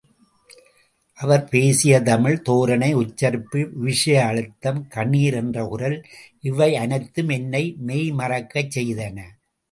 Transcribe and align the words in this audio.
அவர் 1.19 1.43
பேசிய 1.49 1.95
தமிழ் 2.01 2.37
தோரணை 2.41 2.89
உச்சரிப்பு 2.93 3.59
விஷய 3.83 4.23
அழுத்தம் 4.25 4.79
கணீர் 4.95 5.33
என்ற 5.33 5.65
குரல் 5.67 5.97
இவையனைத்தும் 6.43 7.29
என்னை 7.29 7.63
மெய்மறக்கச்செய்தன. 7.87 9.19